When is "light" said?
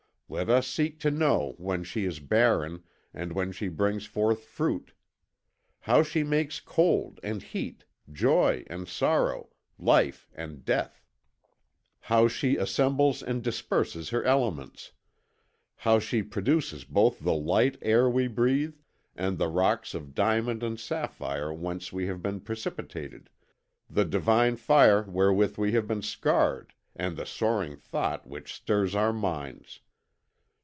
17.35-17.77